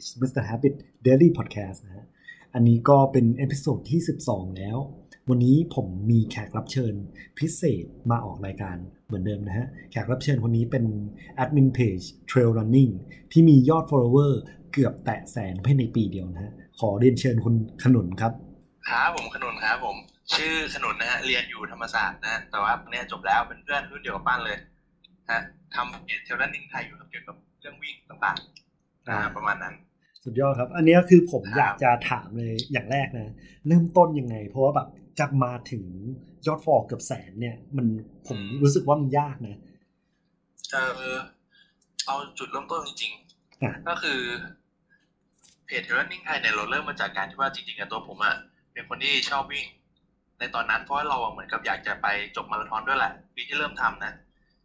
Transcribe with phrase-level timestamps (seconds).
[0.00, 0.42] จ Mr.
[0.48, 0.74] Habit
[1.06, 2.06] Diary Podcast นะฮะ
[2.54, 4.78] อันนี้ก็เป็น episode ที่ 12 แล้ว
[5.30, 6.94] วันนี้ผมมีแขกรับเชิญ
[7.38, 8.76] พิเศษมาออกรายการ
[9.06, 10.84] เหมือนเดิมนะฮะ แขกรับเชิญคนนี้เป็น
[11.34, 12.00] admin page
[12.30, 12.92] Trail Running
[13.32, 14.32] ที่มียอด follower
[14.72, 17.54] เกือบแตะแสนภายในปีเดียวนะฮะ ขอเรียนเชิญคุณ
[17.84, 18.32] ขนุนครับ
[18.88, 19.96] ครับผมขนุนครับผม
[20.34, 24.56] ชื่อขนุนนะฮะ เรียนอยู่ธรรมศาสตร์นะฮะ แต่ว่าเนี่ยจบแล้วเป็นเพื่อนรุ่นเดียวกับป้านเลย
[25.30, 25.40] ฮะ
[25.74, 29.74] ทำเพจเทเลนนิ่งไทยอยู่ครับเกี่ยวกับเรื่องวิ่งต่างๆอ่าประมาณนั้น
[30.28, 33.32] สุดยอดครับ อันนี้คือผมครับอยากจะถามเลยอย่างแรกนะ
[33.68, 35.84] เริ่มต้นยังไง เพราะว่าแบบจะมาถึง
[36.46, 37.86] ยอดฟอลเกือบแสนเนี่ย มัน
[38.28, 39.56] ผมรู้สึกว่ามันยากนะ
[40.70, 40.76] เอ
[41.16, 41.18] อ
[42.06, 43.12] เอาจุดเริ่มต้นจริง
[43.62, 44.20] อะๆก็คือ
[45.66, 48.34] เพจเทเลนนิ่งไทยเนี่ยเราเริ่มมาจากการที่ว่าจริงๆอะตัวผมอะ
[48.72, 49.66] เป็นคนที่ชอบวิ่ง
[50.38, 52.06] ในตอนนั้นเพราะว่าเราอะเหมือนกับอยากจะไป
[52.36, 54.12] จบมาราธอนด้วยแหละปีที่เริ่มทำนะ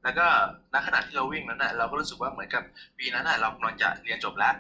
[0.04, 0.26] แล้วก็
[0.74, 2.64] ณขณะที่เราวิ่งนั้นน่ะเราก็รู้สึกว่าเหมือนกับ
[2.98, 4.54] ปีนั้นน่ะเรากำลังจะเรียนจบแล้ว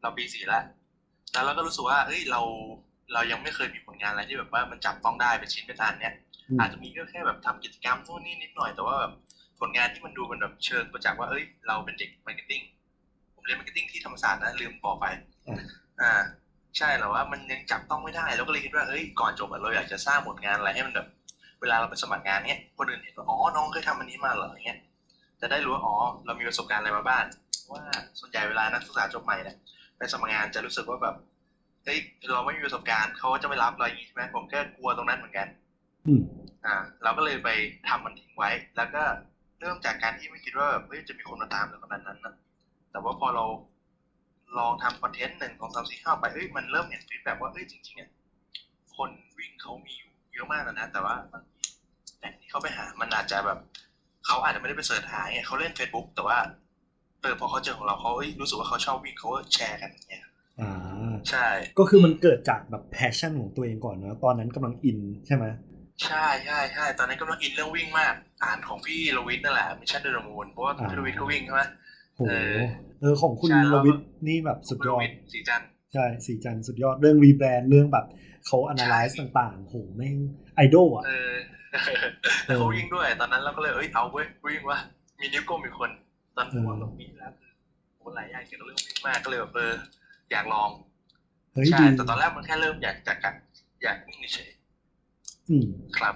[0.00, 0.62] เราปีสี่แล้ว
[1.32, 2.40] แล้วเราก็รู้สึกว่าเอ้ยเรา
[3.12, 6.14] เรายังไม่เคยมีผลงานอะไรที่แบบว่ามันจับต้องได้เป็นชิ้นเป็นอันเนี่ย
[6.48, 9.12] อืมอาจจะมีก็แค่แบบทำกิจกรรมนู่นนี่นิดหน่อยแต่ว่าแบบ
[9.60, 12.62] ผลงานที่มันดูมันแบบเชิงประจักษ์ว่าเอ้ยเราเป็นเด็ก marketing
[13.34, 15.22] ผมเรียน marketing ที่ธรรมศาสตร์นะลืมบอกไปอะ
[16.00, 16.12] อ่า
[16.76, 21.08] ใช่แต่ว่ามันยังจับต้องไม่ได้เราก็เลยคิดว่าเอ้ยก่อนจบอะเราอยากจะสร้างผลงานอะไรให้มันแบบ
[21.60, 24.78] เวลาเราไปสมัครงานเนี้ยคนอื่นเห็นว่าอ๋อน้องเคยทำอันนี้มาเหรออย่างเงี้ย
[25.40, 25.94] จะได้รู้ว่าอ๋อ
[26.26, 27.24] เรามีประสบการณ์อะไรมาบ้าง
[27.72, 27.82] ว่า
[28.18, 29.56] ส่วนใหญ่เวลานักศึกษาจบใหม่เนี่ย
[29.96, 31.14] ไปสมัครงานจะรู้สึกว่าแบบ
[31.84, 31.98] เฮ้ย
[32.32, 35.46] เราไม่มีประสบการณ์เขาก็จะไม่รับเราอย่างงี้ใช่ไหมผมก็กลัวตรงนั้นเหมือนกัน
[36.06, 36.20] อืม
[36.66, 37.48] อ่า เราก็เลยไป
[37.88, 39.02] ทำมันทิ้งไว้ แล้วก็
[39.60, 42.34] เริ่มจากการที่ไม่คิดว่าแบบเฮ้ยจะมีคนมาตามเราขนาดนั้นนะ
[42.90, 43.44] แต่ว่าพอเรา
[44.58, 48.10] ลองทำ content หนึ่งสองสามสี่ห้าไปเฮ้ยมันเริ่มเห็น feed แบบว่าเฮ้ยจริงๆอะ
[48.96, 51.60] คนวิ่งเขามีอยู่เยอะมากแล้วนะ แต่ว่าบางที
[52.18, 53.58] แหล่งที่เขาไปหามันอาจจะแบบ
[54.26, 60.24] เขาอาจจะไม่ได้ไป search หาไงเขาเล่น Facebook แต่ว่าเออพอเขาเจอของเราเขาเอ้ยรู้สึกว่าเขาชอบวิ่งเขาก็แชร์กันอย่างเงี้ย
[60.60, 60.72] อ่า
[61.30, 61.46] ใช่
[61.78, 65.44] ก็คือมันเกิดจากแบบ passion ของตัวเองก่อนนะตอนนั้นกำลังอินใช่ไหม
[66.04, 71.62] ใช่ใช่ใช่ตอนนั้นกำลังอินเรื่องวิ่งมาก อ่านของพี่โลวิทนั่นแหละมิชชั่นเดอะมูนเพราะว่าพี่โลวิทก็วิ่งใช่ไหม
[72.16, 72.60] โหเออ
[73.00, 73.98] เออของคุณใช่แล้ลววิท
[74.28, 78.06] นี่แบบสุดยอโลดวิทสีจันทร์ใช่สีจันทร์สุดยอดเรื่องรีแบรนด์เรื่องแบบ
[78.46, 80.14] เขา analyze ใช่ต่างๆโหแม่ง
[80.54, 81.34] ไอดอลอะเออ
[82.46, 84.78] แล้วเขาวิ่งด้วยตอนนั้นเราก็เลยเอ้ยเอาเว้ยวิ่งวะ
[85.20, 85.90] มีนิ้วโก้งมีคน
[86.36, 87.50] ตอนหัวเออลงปีที่แล้วคือ
[87.98, 89.72] โหหลายอย่างเกี่ยวกับเรื่องวิ่งมากก็เลยแบบเออ
[90.32, 90.68] อยากลอง
[91.54, 93.34] เฮ้ยใช่ดีแต่ตอนแรกมันแค่เริ่มอยากจากการ
[93.82, 94.50] อยากวิ่งเฉย
[95.50, 96.14] อืมๆครับ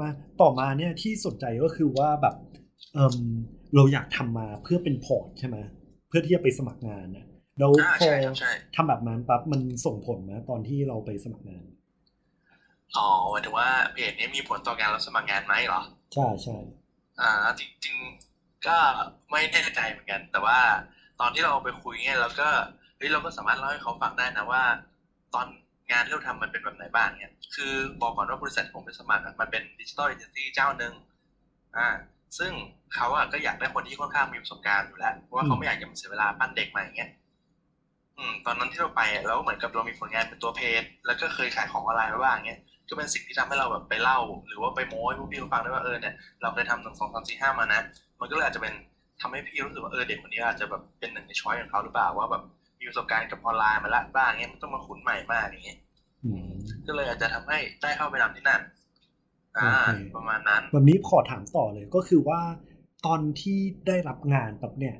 [0.00, 0.08] มา
[0.40, 2.34] ต่อมาเนี่ยที่สนใจก็คือว่าแบบ
[2.94, 3.16] เออ
[3.74, 5.56] เราอยากทำมาเพื่อเป็นพอร์ตใช่ไหม
[6.08, 7.26] เพื่อที่จะไปสมัครงานนะ
[7.58, 11.64] แล้วอ่าพอใช่ครับใช่ทำแบบนั้นปั๊บมันส่งผลไหมตอนที่เราไปสมัครงาน
[12.96, 15.82] อ๋อหมายถึงว่าเพจนี้มีผลต่อการรับสมัครงานไหมเหรอ
[16.14, 16.56] ใช่ใช่
[17.20, 18.23] อ่าจริงๆ
[18.66, 18.76] ก็
[19.30, 20.58] ไม่แน่ใจเหมือนกัน แต่ว่า
[21.20, 22.48] ตอนที่เราไปคุยเนี่ยเราก็
[22.96, 24.62] เฮ้ยเราก็สามารถเล่าให้เขาฟังได้นะว่า
[25.34, 25.46] ตอน
[25.90, 30.92] งานที่เราทำมันเป็นแบบไหนบ้างเนี่ยคือบอกก่อนว่าบริษัทผมไปสมัครมันเป็น digital agency เจ้าหนึ่ง
[31.76, 31.86] อ่า
[32.38, 32.52] ซึ่ง
[32.94, 37.10] เขาอะก็อยากได้คนที่ค่อนข้างมีประสบการณ์อยู่แล้วเพราะว่าเขาไม่อยากจะมาเสียเวลาปั้นเด็กมาอย่างเงี้ย
[38.16, 47.80] อืมตอนนั้นที่เราไปเราก็เหมือนกับเรามีผลงานเป็นตัวเพจแล้วก็เคยขายของออนไลน์มาบ้างเงี้ยก็เป็นสิ่งที่ทำให้เราแบบไปเล่า หรือว่าไปโม้ให้พวกพี่เขาฟังได้ว่าเออเนี่ยเราเคยทำหนึ่งสองสามสี่ห้ามานะ
[48.24, 48.74] มันก็เลยอาจจะเป็น
[49.20, 52.42] ทำให้พี่รู้สึกว่าเออเด็กคนนี้อาจจะแบบเป็นหนึ่งในช้อยของเขาหรือเปล่าว่าแบบ
[52.78, 55.78] มีประสบการณ์กับออนไลน์มาละบ้างเงี้ยมันต้องมาขุนใหม่มากอย่างเงี้ย
[56.24, 56.48] อืม
[56.86, 58.60] ก็เลยอาจจะทำให้ได้เข้าไปทำที่นั่น
[59.58, 62.40] อ่าโอเคประมาณนั้นแบบนี้ขอถามต่อเลยก็คือว่า
[63.06, 64.96] ตอนที่ได้รับงานปั๊บเนี่ย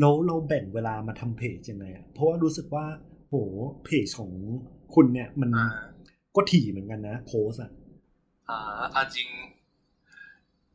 [0.00, 2.84] แล้วเราแบ่งเวลามาทำเพจยังไงอะเพราะว่ารู้สึกว่า
[3.28, 3.34] โห
[3.84, 4.30] เพจของ
[4.94, 5.66] คุณเนี่ยมันอ่า
[6.36, 7.70] ก็ถี่เหมือนกันนะ โพสอะ
[8.48, 8.58] อ่า
[8.92, 9.28] เอาจริง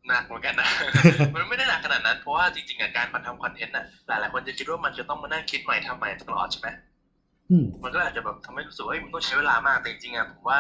[0.08, 0.70] หนักเหมือนกันนะ
[1.34, 6.68] มันไม่ได้หนักขนาดนั้น เพราะว่าจริงๆอะการมาทำคอนเทนต์อะ หลายๆคนจะคิดว่ามันจะต้องมานั่งคิดใหม่ทำใหม่ตลอดใช่ไหม
[7.52, 10.60] อืมมันก็อาจจะแบบทำให้รู้สึกว่าเฮ้ยมันต้องใช้เวลามาก แต่จริงๆอะผมว่า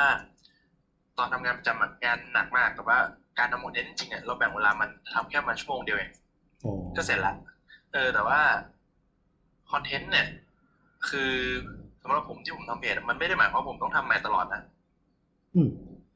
[1.17, 2.97] ตอนทำงานประจำอะงานหนักมาก แต่ว่า
[3.39, 6.11] การทำคอนเทนต์จริงๆอะเราแบ่งเวลามันทำแค่มาชั่วโมงเดียวเอง
[6.65, 7.33] อ๋อก็เสร็จละ
[7.93, 8.39] เออ แต่ว่า
[9.71, 10.27] คอนเทนต์เนี่ย
[11.09, 11.31] คือ
[12.03, 14.61] สำหรับผมที่ผมทำเพจอะมันไม่ได้หมายความว่าผมต้องทำใหม่ตลอดนะ
[15.55, 15.69] อืม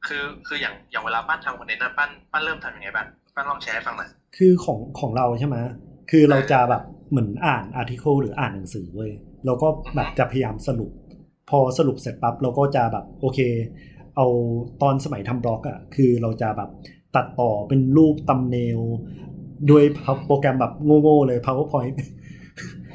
[0.06, 5.56] คือคืออย่างอย่างเวลาปั้นทำคอนเทนต์นะปั้นปั้นเริ่มทำยังไงบ้าง ปั้นลองแชร์ให้ฟังหน่อยคือของของเราใช่ไหม
[6.10, 9.12] คือเราจะแบบเหมือนอ่านอาร์ติเคิลหรืออ่านหนังสือเว้ย
[9.46, 10.90] เราก็แบบจะพยายามสรุป
[11.50, 13.40] พอสรุปเสร็จปั๊บเราก็จะแบบโอเค
[14.16, 14.26] เอา
[14.82, 16.70] ตอนสมัยทำบล็อกอะ่ะคือเราจะแบบ
[17.16, 18.80] ตัดต่อเป็นรูปตัมเนล
[19.70, 19.84] ด้วย
[20.26, 21.94] โปรแกรมแบบโง่ๆเลย powerpoint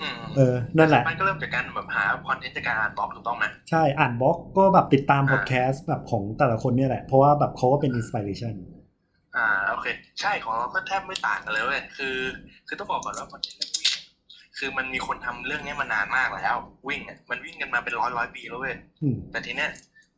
[0.01, 9.87] อืมเออ นั่นแหละปั้นก็เริ่มจากการแบบหา content จากการอ่านบล็อกถูกต้องไหมใช่อ่านบล็อกก็แบบติดตามอ่าพอดแคสต์แบบของแต่ละคนเนี่ยแหละ เพราะว่าแบบเขาก็เป็น inspiration อ่าโอเค
[10.19, 12.15] ใช่ของเราก็แทบไม่ต่างกันเลยเว้ยคือ
[12.67, 13.95] คือต้องบอกก่อนว่า content เรื่องวิ่งค
[14.57, 16.55] คือมันมีคนทำเรื่องนี้มานานมากแล้ว
[16.87, 19.69] วิ่งอะมันวิ่งกันมาเป็นร้อยร้อยปีแล้วเว้ยอืมแต่ทีเนี้ย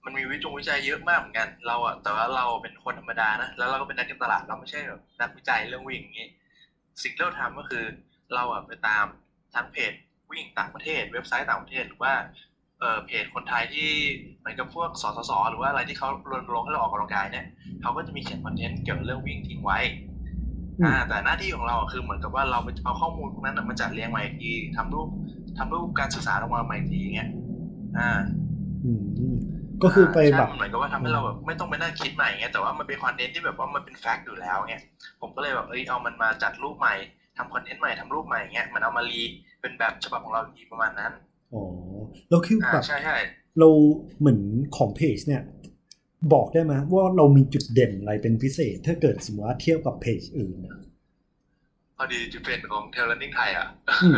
[0.06, 6.27] มันมีวิจงวิจัยเยอะมากเหมือนกัน เราอะแต่ว่าเราเป็นคนธรรมดานะแล้วเราก็เป็นนักการตลาดเราไม่ใช่แบบนักวิจัยเรื่องวิ่งอย่างนี้
[7.04, 7.83] สิ่งที่เราทำก็คือ
[8.33, 9.06] เราอะไปตาม
[9.56, 9.94] ทั้งเพจ
[10.31, 12.13] วิ่งต่างประเทศ เว็บไซต์ต่างประเทศหรือว่า
[12.80, 13.90] เออเพจคนไทยที่
[14.40, 17.46] เหมือนกับพวกสสสหรือว่าอะไรที่เขารณรงค์ให้เราออกกำลังกายเนี่ย
[17.81, 19.80] เขาก็จะมีเขียนคอนเทนต์เกี่ยวกับเรื่องวิ่งทิ้งไว้
[20.80, 25.08] อืมอ่าแต่หน้าที่ของเราอะคือเหมือนกับว่าเราไปเอาข้อมูลพวกนั้นอะมาจัดเรียงใหม่อีกทีทำรูป
[25.58, 27.30] ทำรูปการศึกษาออกมาใหม่อีกทีอย่างเงี้ย
[27.98, 28.10] อ่า
[28.84, 29.04] อืม
[29.84, 34.84] ก็คือไปแบบใช่มันเหมือนกับว่าทำให้เราแบบไม่ต้องไปนั่งคิดใหม่เงี้ยแต่ว่ามันเป็นคอนเทนต์ที่แบบว่ามันเป็นแฟกต์อยู่แล้วเงี้ย
[35.22, 36.94] ผมก็เลยแบบเอ้ยเอามันมาจัดรูปใหม่
[37.38, 39.22] ทำคอนเทนต์ใหม่ทำรูปใหม่เงี้ยมันเอามารี
[39.62, 41.12] เป็นแบบฉบับของเราอีกทีประมาณนั้น
[41.54, 41.63] อ๋อ
[42.30, 43.18] แล้วคืออ่าแบบใช่ใช่
[43.60, 43.69] เรา
[44.19, 44.40] เหมือน
[44.78, 45.44] ของเพจเนี่ย
[46.34, 50.78] บอกได้ไหมว่าเรามีจุดเด่นอะไรเป็นพิเศษ ถ้าเกิดสมมติว่าเทียบกับเพจอื่นนะ
[51.98, 53.68] พอดีจุดเด่นของเทเลนนิ่งไทยอะ
[54.04, 54.18] อืม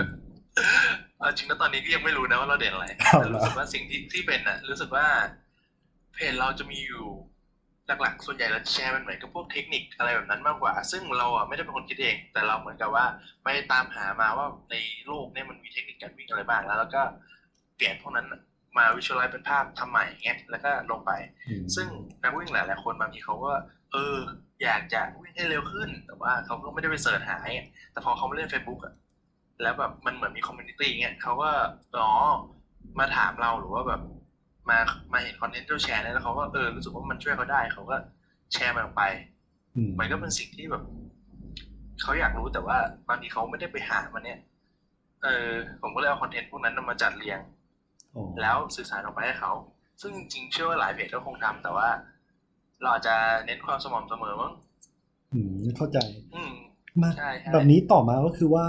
[1.20, 5.06] เอาจริงนะตอนนี้ก็ยังไม่รู้นะว่าเราเด่นอะไรเอาแต่เหรอรู้สึกว่าสิ่งที่ที่เป็นอะรู้สึกว่า
[6.14, 7.06] เพจเราจะมีอยู่
[8.02, 13.06] หลักๆ ส่วนใหญ่เราจะแชร์มันเหมือนกับพวกเทคนิคอะไรแบบนั้นมากกว่า ซึ่งเราอะไม่ได้เป็นคนคิดเอง แต่เราเหมือนกับว่า
[13.44, 14.76] ไปตามหามาว่าใน
[15.08, 17.02] โลกเนี่ยมันมีเทคนิคการวิ่งอะไรบ้าง แล้วแล้วก็
[17.76, 18.42] เปลี่ยนพวกนั้นน่ะ
[18.78, 21.12] มา visualize เป็นภาพทำใหม่อย่างเงี้ยแล้วก็ลงไป
[21.48, 21.88] อืมซึ่ง
[22.24, 23.52] นักวิ่งหลายๆคนบางทีเขาก็
[23.92, 24.18] เออ
[24.64, 27.62] อยากจะวิ่งให้เร็วขึ้น แต่ว่าเขาก็ไม่ได้ไป search หาไง
[27.92, 28.94] แต่พอเขามาเล่น Facebook อะ
[29.62, 31.50] แล้วแบบมันเหมือนมี community เงี้ยเขาก็
[32.00, 32.12] อ๋อ
[33.00, 34.02] มาถามเราหรือว่าแบบ
[34.70, 34.78] มา
[35.14, 37.96] มาเห็นคอนเทนต์ที่เราแชร์เนี่ยแล้วเขาก็เออรู้สึกว่ามันช่วยเขาได้เขาก็
[38.54, 39.04] แชร์มันออกไป
[39.76, 40.84] อืมมันก็เป็นสิ่งที่แบบ
[42.02, 42.78] เขาอยากรู้แต่ว่า
[43.08, 44.40] บางทีเขาไม่ได้ไปหามันเนี่ย
[45.24, 45.50] เออ
[45.82, 47.40] ผมก็เลยเอาคอนเทนต์พวกนั้นนะมาจัดเรียง
[48.16, 49.52] อ๋อแล้วสื่อสารออกไปให้เขา
[50.02, 51.88] ซึ่งจริงๆเชื่อว่าหลายเพจก็คงทำแต่ว่า
[52.82, 53.16] เราอาจจะ
[53.46, 54.52] เน้นความสม่ำเสมอมั้ง
[55.34, 55.98] อืมเข้าใจ
[56.36, 56.54] อืม
[57.02, 58.66] มาใช่ใช่แบบนี้ต่อมาก็คือว่า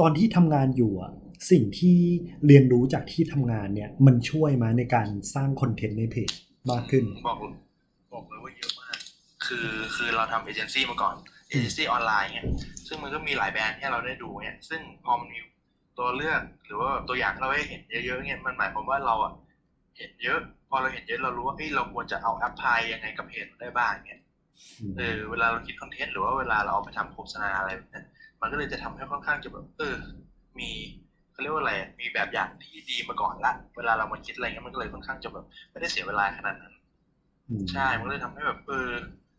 [0.00, 1.12] ตอนที่ทำงานอยู่อะ
[1.50, 1.98] สิ่งที่
[2.46, 6.30] เรียนรู้จากที่ทำงานเนี่ย มันช่วยมาในการสร้าง content ในเพจ
[6.70, 7.38] มากขึ้น บอก
[8.12, 8.96] บอกเลยว่าเยอะมาก
[9.46, 11.14] คือคือเราทำเอเจนซี่มาก่อน
[11.48, 12.46] เอเจนซี่ออนไลน์เนี่ย
[12.86, 15.38] ซึ่งมันก็มีหลายแบรนด์ให้เราได้ดูเนี่ยซึ่งพอมันมี
[15.98, 19.32] ตัวเลือกหรือว่าตัวอย่างที่เราให้เห็นเยอะๆเนี่ยมันหมายความว่าเราอะ
[19.98, 20.38] เห็นเยอะ
[20.68, 24.20] พอเราเห็นเยอะเรารู้ว่าเฮ้ยเราควรจะเอา apply ยังไงกับเพจได้บ้างเนี่ย
[24.96, 28.06] เออเวลาเราคิดคอนเทนต์หรือว่าเวลาเราเอาไปทำโฆษณาอะไรแบบเนี้ย
[28.40, 29.96] มันก็เลยจะทำให้ค่อนข้างจะแบบเออ
[30.58, 30.70] มี
[31.38, 36.74] เขาเรียกว่าอะไรอะมีแบบอย่างที่ดีมาก่อนละเวลาเรามาคิดอะไรเงี้ยมันก็เลยค่อนข้างจะแบบไม่ได้เสียเวลาขนาดนั้น
[37.48, 38.90] อืมใช่มันก็เลยทำให้แบบเออ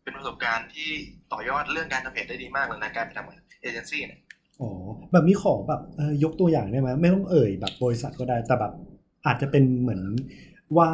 [0.02, 0.88] เป็นประสบการณ์ที่
[1.32, 4.20] ต่อยอดเรื่องการทำเพจได้ดีมากเลยนะการไปทำเอเจนซี่เนี่ย
[4.60, 4.70] อ๋อ
[5.12, 8.72] แบบนี้ขอแบบเออยกตัวอย่างได้ไหมไม่ต้องเอ่ยแบบบริษัทก็ได้แต่แบบ
[9.26, 10.02] อาจจะเป็นเหมือน
[10.76, 10.90] ว่า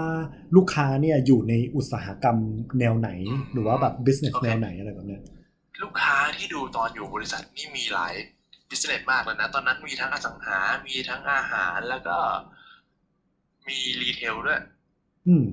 [0.56, 2.38] ลูกค้าเนี่ยอยู่ในอุตสาหกรรม
[2.79, 3.11] แนวไหน
[3.53, 5.23] หรือว่าแบบ business โอเคแนวไหนอะไรแบบเนี้ย
[5.82, 8.14] ลูกค้าที่ดูตอนอยู่บริษัทนี่มีหลาย
[8.70, 10.58] business มากเลยนะ ตอนนั้นมีทั้งอสังหา
[10.88, 12.16] มีทั้งอาหารแล้วก็
[13.68, 14.62] มี retail ด้วย
[15.28, 15.46] อืม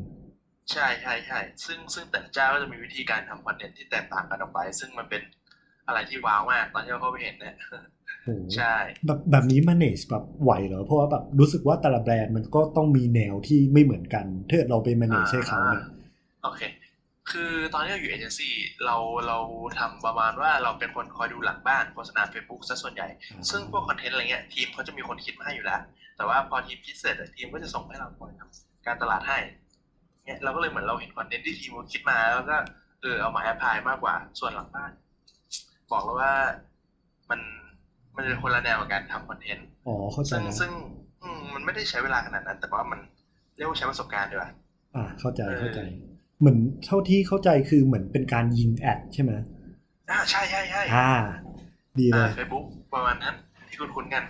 [0.72, 5.22] ใช่ใช่ใช่ซึ่งซึ่งแต่ละเจ้าก็จะมีวิธีการทำ content ที่แตกต่างกันออกไป ซึ่งมันเป็น
[5.88, 7.56] อะไรที่ wow มากตอนที่เราเข้าไปเห็นเนี่ย
[8.24, 8.76] โหใช่
[9.06, 15.84] แบบแบบนี้ manage แบบไหวเหรอ เพราะว่าแบบรู้สึกว่าแต่ละแบรนด์มันก็ต้องมีแนวที่ไม่เหมือนกัน ถ้าเกิดเราไป manage ให้เขาเนี่ย
[16.44, 16.62] โอเค
[17.32, 18.54] คือตอนที่เราอยู่เอเจนซี่
[18.86, 18.96] เรา
[19.28, 19.38] เรา
[19.80, 23.08] ทำประมาณว่าเราเป็นคนคอยดูหลังบ้านโฆษณา Facebook ซะส่วนใหญ่
[23.50, 25.82] ซึ่งพวกคอนเทนต์อะไรเงี้ยทีมเขาจะมีคนคิดมาให้อยู่แล้ว
[26.18, 29.40] แต่ว่าพอทีมคิดเสร็จอะทีมก็จะส่งให้เราคอยทำการตลาดให้
[30.26, 32.58] เนี่ยเราก็เลยเหมือนเราเห็นคอนเทนต์ที่ทีมเขาคิดมาแล้วก็
[33.02, 34.92] เออเอามาแอพพลายมากกว่าส่วนหลังบ้าน
[35.92, 36.34] บอกแล้วว่า
[37.30, 37.40] มัน
[38.16, 40.72] มันเป็นคนละแนวกับการทำคอนเทนต์อ๋อเข้าใจซึ่งแล้วซึ่ง
[41.22, 43.00] อืมมันไม่ได้ใช้เวลาขนาดนั้น แต่ว่ามัน
[43.58, 44.50] เรียกว่าใช้ประสบการณ์ดีกว่า
[44.96, 45.80] อ่าเข้าใจเออเข้าใจ
[46.40, 49.32] เหมือนเท่าที่เข้าใจคือเหมือนเป็นการยิง ad ใช่ไหม
[50.12, 51.12] อ่าใช่ใช่ใช่อ่า
[52.00, 53.36] ดีเลอ่ายเฟซบุ๊กประมาณนั้น
[53.70, 54.24] ที่คุณคุ้นๆกัน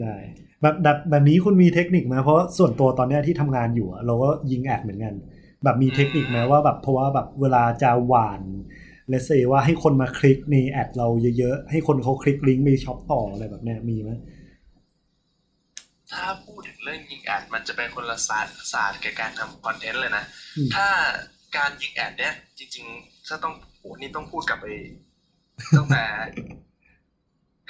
[0.00, 0.14] ได้
[0.60, 5.14] แบบแบบแบบนี้คุณมีเทคนิคไหมเพราะส่วนตัวตอนเนี้ยที่ทำงานอยู่อะเราก็ยิง ad เหมือนกัน
[5.64, 8.42] แบบมีเทคนิคไหมว่าแบบเพราะว่าแบบเวลาจะหวาน
[9.08, 11.08] let's say ว่าให้คนมาคลิกใน ad เรา
[11.38, 14.10] เยอะๆ ให้คนเขาคลิกลิงก์ไปช็อปต่ออะไรแบบเนี้ยมีไหม
[16.14, 20.24] ถ้าพูดถึงเรื่องยิง ad มันจะเป็นคนละศาสตร์ศาสตร์กับการทำ content เลยนะ
[20.56, 20.86] อืมถ้า
[21.56, 24.66] การยิง ad เนี่ยจริง ๆ ถ้าต้องโหนี่ต้องพูดกลับไป
[25.76, 26.04] ตั้งแต่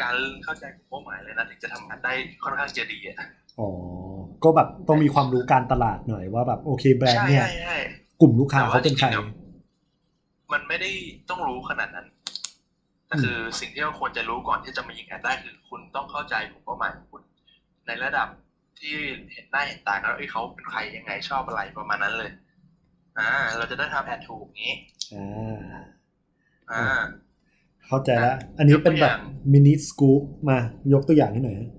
[0.01, 2.13] การเข้าใจกลุ่มเป้าหมายเลยนะถึงจะทำงานได้
[2.45, 3.17] ค่อนข้างจะดีอะ
[3.61, 3.69] อ๋อ
[4.45, 7.77] ก็แบบต้องมีความรู้การตลาดหน่อยว่าแบบโอเคแบรนด์เนี่ยใช่ใช่
[8.21, 9.51] กลุ่มลูกค้าเขาเป็นใครแต่ว่าจริงๆอะ
[10.53, 10.91] มันไม่ได้
[11.31, 12.07] ต้องรู้ขนาดนั้น
[13.07, 17.23] แต่คือสิ่งที่เราควรจะรู้ก่อนที่จะมายิง ad ได้คือคุณต้องเข้าใจกลุ่มเป้าหมายของคุณ
[17.87, 18.29] ในระดับ
[18.79, 18.95] ที่
[19.33, 22.31] เห็นหน้าเห็นตากันว่าเอ้ยเขาเป็นใครยังไงชอบอะไรประมาณนั้นเลย
[23.19, 24.77] อ่า เราจะได้ทำ ad ถูกอย่างนี้
[25.15, 25.59] อ่า
[26.73, 27.03] อ่า
[27.87, 30.59] เข้าใจแล้วอันนี้เป็นแบบยกตัวอย่าง mini scoop มา
[30.93, 31.71] ยกตัวอย่างให้หน่อยฮะ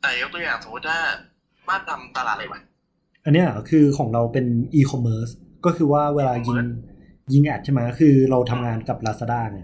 [0.00, 0.98] แต่ยกตัวอย่างสมมติถ้า
[1.68, 2.60] บ้านทำตลาดอะไรวะ
[3.24, 5.28] อันเนี้ยคือของเราเป็นอีคอมเมิร์ซ
[5.64, 6.58] ก็คือว่าเวลายิง
[7.32, 9.60] ยิง ad ใช่ไหมคือเราทำงานกับ Lazada ไง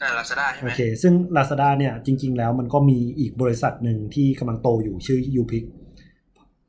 [0.00, 5.64] น่าลาซาด้าใช่ไหโอเค ซึ่ง Lazada เนี่ยจริง ๆ แล้วมันก็มีอีกบริษัทหนึ่งที่กำลังโตอยู่ชื่อ u p i c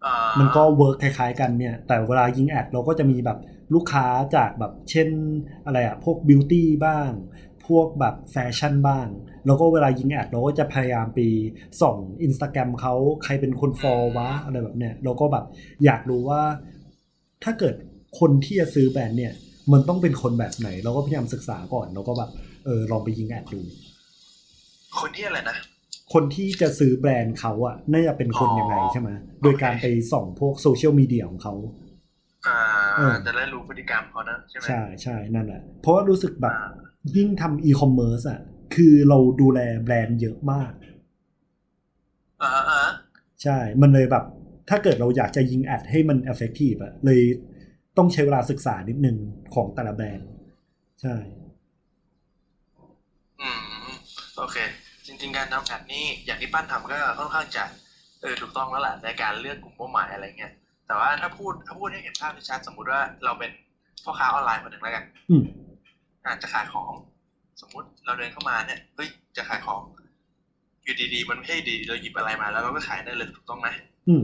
[0.05, 3.37] อ่ามันก็ work คล้ายๆกันเนี่ย แต่เวลายิง ad เราก็จะมีแบบ
[3.73, 4.05] ลูกค้า
[4.35, 5.07] จากแบบเช่น
[5.65, 7.09] อะไรอะพวก beauty บ้าง
[7.67, 9.07] พวกแบบแฟชั่นบ้าง
[9.45, 11.19] แล้วก็เวลายิง ad เราก็จะพยายามไป
[11.81, 12.93] ส่องอินสตาแกรมเขา
[13.23, 15.45] ใครเป็นคน follow วะอะไรแบบเนี้ยเราก็แบบ
[15.85, 16.41] อยากรู้ว่า
[17.43, 17.75] ถ้าเกิด
[18.19, 19.33] คนที่จะซื้อแบรนด์เนี่ย
[19.71, 23.61] มันต้องเป็นคนแบบไหน เราก็พยายามศึกษาก่อนแล้วก็แบบเออลองไปยิง ad ดู
[24.99, 25.57] คนที่อะไรนะ
[26.13, 29.09] คนที่จะซื้อแบรนด์เขาอะน่าจะเป็นคนยังไงใช่ไหม
[29.43, 31.53] โดยการไปส่องพวก social media ของเขา
[32.47, 32.59] อ่า
[32.97, 36.71] เออจะได้รู้พฤติกรรมเขานะใช่ไหมใช่ใช่นั่นแหละเพราะว่ารู้สึกแบบอ่า
[37.15, 38.39] ยิ่งทำอีคอมเมิร์ซอะ
[38.75, 40.71] คือเราดูแลแบรนด์เยอะมาก
[42.41, 42.81] อ่าอ่า
[43.43, 44.23] ใช่ มันเลยแบบ
[44.69, 47.21] ถ้าเกิดเราอยากจะยิง ad ให้มัน effective อะเลย
[47.97, 49.17] ต้องใช้เวลาศึกษานิดนึง
[49.53, 50.27] ของแต่ละแบรนด์
[51.01, 51.15] ใช่
[53.41, 53.89] อืม
[54.33, 54.57] โอ เค
[55.05, 57.63] จริง ๆ การทำแอดนี่อย่างที่ปั้นทำก็ค่อนข้างจะ
[58.21, 60.51] เออถูกต้องแล้วแหละในการเลือกกลุ่มเป้าหมายอะไรเงี้ย
[60.87, 63.51] แต่ว่าถ้าพูดถ้าพูดให้เห็นภาพชัดๆสมมุติว่าเราเป็น
[64.03, 65.43] พ่อค้าออนไลน์คนหนึ่งแล้วกันอืม
[66.25, 66.91] อาจจะขายของ
[67.61, 69.81] สมมุติเราเดินเข้ามาเนี่ยเฮ้ยจะขายของ
[70.83, 73.67] อยู่ดีๆ มันไม่ใช่ดีเราหยิบอะไรมาแล้วเราก็ขายได้เลยถูกต้องไหม
[74.09, 74.23] อืม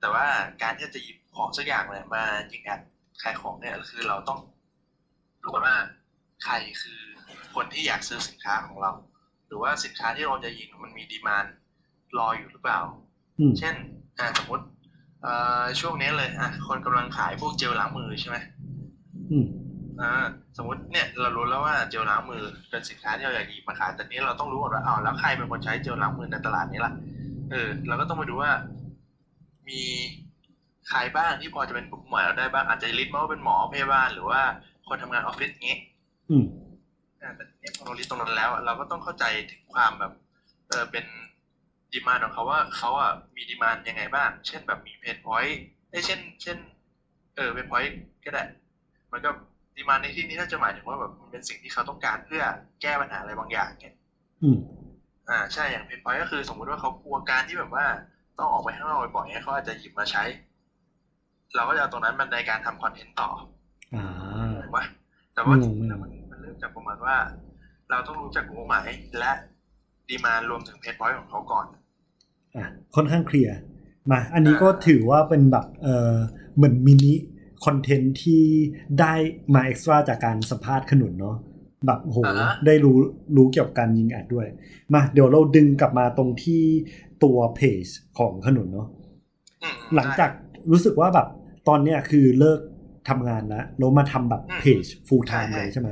[0.00, 0.26] แต่ว่า
[0.62, 2.80] การที่จะหยิบของสักอย่างเลยมายิงแอด
[3.22, 4.38] ขายของเนี่ยคือเราต้อง
[5.42, 5.76] รู้ก่อนว่า
[6.44, 6.98] ใครคือ
[7.54, 9.11] คนที่อยากซื้อสินค้าของเราห
[9.52, 11.44] รือว่าสินค้าที่เราจะยิงมันมีดีมาน
[12.18, 12.80] รออยู่หรือเปล่า
[13.38, 13.74] อืมเช่น
[14.18, 14.64] อ่าสมมติ
[15.22, 18.36] เอ่อช่วงนี้เลยอะคนกำลังขายพวกเจลล้างมือใช่ไหม
[19.30, 19.44] อืม
[20.00, 20.24] อ่า
[20.56, 26.92] สมมติเนี่ยเรารู้แล้วว่าเจลล้างมือเป็นสินค้าที่เราอยากหยิบมาขายแต่นี้เราต้องรู้ก่อนว่าอ้าวแล้วใครเป็นคนใช้เจลล้างมือในตลาดนี้ล่ะ
[27.50, 28.50] เออเราก็ต้องมาดูว่า
[29.68, 29.82] มี
[30.88, 34.40] ใครบ้างที่พอจะเป็นกลุ่มหมายเราได้บ้างอาจจะ list มาว่าเป็นหมอพยาบาลหรือว่า
[34.88, 35.78] คนทำงานออฟฟิศอย่างงี้
[37.22, 40.12] อืมอ่าแต่เนี่ยพอเรา list ตรงนั้นแล้วอะเราก็ต้องเข้าใจถึงความแบบ
[40.68, 41.04] เออเป็น
[41.92, 45.58] demand ของเขาว่าเขาอะมี demand ยังไงบ้าง เช่นแบบมี pain point
[45.90, 46.56] เอ้ยเช่น เช่น
[47.36, 47.90] เออ pain point
[48.24, 48.42] ก็ได้
[49.12, 49.30] มันก็
[49.76, 52.42] demand ในที่นี้ถ้าจะหมายถึงว่าแบบมันเป็นสิ่งที่เขาต้องการเพื่อ
[52.82, 53.94] แก้ปัญหาอะไรบางอย่างเนี่ย
[54.42, 54.56] อืม
[55.28, 57.84] อ่าใช่อย่าง pain point ก็คือสมมุติว่าเขากลัวการที่แบบว่า
[58.38, 60.24] ต้องออกไปข้างนอกบ่อยๆเนี่ยเขาอาจจะหยิบมาใช้
[61.56, 63.30] เราก็จะเอาตรงนั้นมันในการทำคอนเทนต์ต่อ
[63.94, 64.04] อ่า
[64.64, 64.84] ถูกปะ
[65.34, 66.21] แต่ว่าอืมแต่มันมั
[66.52, 67.16] นเริ่มจากประมาณว่า
[67.90, 69.32] เราต้องรู้จักกลุ่มเป้าหมายและ
[70.08, 71.66] demand รวมถึง pain point ของเขาก่อน
[72.56, 73.56] อะค่อนข้างเคลียร์
[74.10, 76.14] มาอันนี้ก็ถือว่าเป็นแบบเออ
[76.56, 78.44] เหมือน mini content ที่
[79.00, 79.14] ได้
[79.54, 81.36] มา extra จากการสัมภาษณ์ขนุนเนาะ
[81.86, 82.96] แบบโหอ่าฮะได้รู้
[83.36, 84.46] รู้เกี่ยวกับการยิง ad ด้วย
[84.94, 86.62] มาเดี๋ยวเราดึงกลับมาตรงที่
[87.24, 87.84] ตัวเพจ
[88.18, 88.88] ของขนุนเนาะ
[89.62, 90.30] อืมหลังจาก
[90.70, 91.28] รู้สึกว่าแบบ
[91.68, 92.60] ตอนเนี้ยคือเลิก
[93.08, 95.88] ทำงานแล้วเรามาทำแบบอืมเพจ full time ใช่เลยใช่ไหม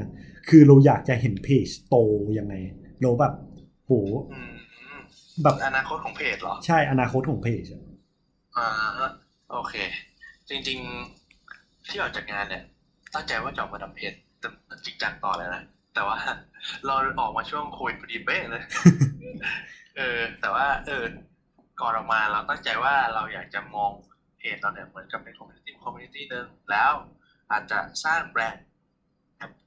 [0.51, 1.97] คือเราอยากจะเห็นเพจโต
[2.39, 2.55] ยังไง
[3.03, 3.33] เราแบบ
[3.87, 3.93] โห
[4.33, 4.53] อืม
[5.43, 7.83] แบบอนาคตของเพจเหรอ ใช่อนาคตของเพจอะ
[8.57, 8.69] อ่า
[9.51, 9.75] โอเค
[10.49, 10.79] จริง
[11.35, 12.65] ๆ ที่ออกจากงานเนี่ย
[13.15, 14.49] ตั้งใจว่าจะออกมาทำเพจแต่
[14.85, 15.63] จริงจังต่อเลยนะ
[15.95, 16.19] แต่ว่า
[16.87, 18.65] เราออกมาช่วงโควิดพอดีเป๊ะเลย
[19.97, 21.05] เออ แต่ว่า เออ
[21.81, 23.91] ก่อนออกมาเราตั้งใจว่าเราอยากจะมอง
[24.39, 26.93] เพจเราเนี่ยเหมือนกับเป็น community community หนึ่งแล้ว
[27.51, 28.70] อาจจะสร้างแบรนด์กับ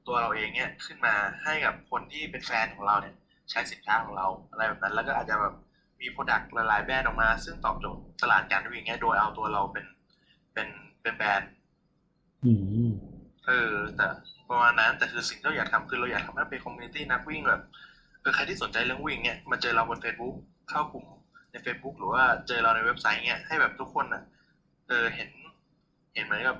[0.07, 1.13] ตัวเราเองเนี่ยขึ้นมา
[1.43, 3.15] ให้กับคนที่เป็นแฟนของเราเนี่ย
[3.49, 5.53] ใช้สินค้าของเราอะไรแบบนั้น แล้วก็อาจจะแบบ
[6.01, 9.85] มี product หลายๆแบรนด์ออกมา ซึ่งตอบโจทย์ตลาดการวิ่งเนี่ยโดยเอาตัวเราเป็น
[10.53, 10.67] เป็น
[11.01, 11.49] เป็นแบรนด์
[12.45, 12.51] อื
[12.89, 12.91] ม
[13.47, 14.05] เออแต่
[14.49, 17.61] ประมาณนั้นแต่คือสิ่งที่เราอยากทำคือเราอยากทำให้เป็น community นักวิ่งแบบ
[18.21, 20.35] เออใครที่สนใจเรื่องวิ่งเนี่ยมาเจอเราบน Facebook
[20.69, 21.05] เข้ากลุ่ม
[21.51, 24.23] ใน Facebook หรือว่าเจอเราในเว็บไซต์เนี่ยให้แบบทุกคนอะ
[24.87, 25.29] เออเห็น
[26.15, 26.57] เห็นเหมือนกับ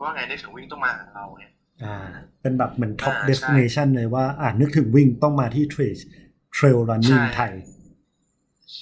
[0.00, 1.52] ว่าไงนึกถึงวิ่งต้องมาหาเราเนี่ย
[1.84, 1.96] อ่า
[2.42, 5.96] เป็นแบบเหมือน top อ่าใช่ destination เลยว่า อ่านึกถึงวิ่งต้องมาที่ Trail
[6.56, 7.52] Trail Running ใช่ไทย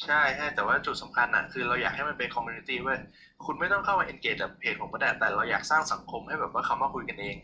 [0.05, 3.01] ใช่ใช่แต่ว่าจุดสำคัญอะ คือเราอยากให้มันเป็น community เว้ย
[3.45, 7.37] คุณไม่ต้องเข้ามา engage กับเพจของเราก็ได้แต่เราอยากสร้างสังคมให้แบบว่าเขามาคุยกันเอง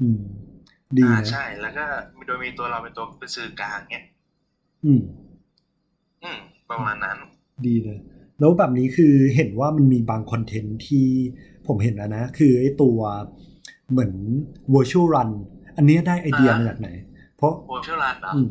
[0.00, 0.20] อืม
[0.98, 1.84] ดีอ่านะใช่ แล้วก็
[2.26, 4.04] โดยมีตัวเราเป็นตัวเป็นสื่อกลางเนี่ย
[4.84, 5.02] อืม
[6.22, 6.38] อืม
[6.70, 7.18] ประมาณนั้น
[7.66, 7.98] ดีเลย
[8.40, 11.06] แล้วแบบนี้คือเห็นว่ามันมีบางคอนเทนต์ที่
[11.66, 12.98] ผมเห็นแล้วนะ คือไอ้ตัว
[13.90, 14.12] เหมือน
[14.74, 15.30] virtual run
[15.76, 16.88] อันเนี้ยได้ไอเดียอ่ามมาจากไหน
[17.36, 18.48] เพราะโวชั่นรันเหรออืม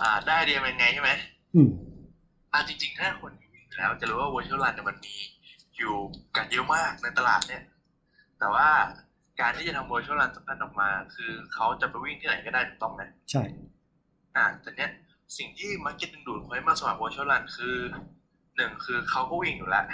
[0.00, 1.10] อ่า ได้ไอเดียเป็นไงใช่ไหม
[1.54, 1.68] อืม
[2.52, 5.14] อ่าจริงๆ ถ้าคนวิ่งอยู่แล้วจะรู้ว่า virtual run เนี่ยมันมี
[5.76, 5.94] อยู่
[6.36, 7.62] กันเยอะมากในตลาดเนี่ย
[8.38, 8.68] แต่ว่า
[9.40, 13.42] การที่จะทำ virtual run สำคัญออกมา คือเขาจะไปวิ่งที่ไหนก็ได้ถูกต้องไหมใช่
[14.36, 14.90] อ่าแต่เนี้ย
[15.38, 17.76] สิ่งที่มักจะดึงดูดคนให้มาสมัคร virtual run คือ
[18.56, 19.84] หนึ่งคือเขาก็วิ่งอยู่แล้ว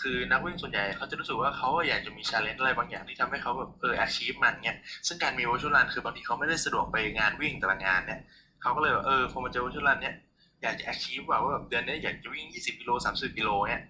[0.00, 8.18] คือนักวิ่งส่วนใหญ่เขาจะรู้สึกว่าเขาอยากจะมีชาเลนจ์อะไรบางอย่างที่ทำให้เขาแบบเออ achieve มันเนี้ยซึ่งการมี virtual run คือบางทีเขาไม่ได้สะดวกไปงานวิ่งแต่ละงานเนี่ย
[8.62, 10.14] เขาก็เลยแบบเออพอมาเจอ virtual run เนี่ย
[10.62, 13.80] อยากจะ achieve ว่าว่าแบบเดือนนี้อยากจะวิ่ง 20กิโล30กิโลเนี่ย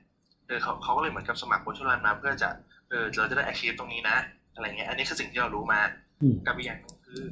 [0.47, 2.49] เออเขาเขาก็เลยเหมือนกับสมัคร virtual run มาเพื่อจะ
[2.89, 4.17] เออเราจะได้ achieve ตรงนี้นะ
[4.55, 5.81] อะไรเงี้ยอันนี้คือสิ่งที่เรารู้มา
[6.23, 7.23] อืมกับอีกอย่างหนึงคือ